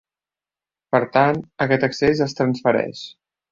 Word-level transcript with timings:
Per 0.95 1.01
tant, 1.17 1.43
aquest 1.67 1.87
excés 1.91 2.25
es 2.29 2.37
transfereix. 2.43 3.07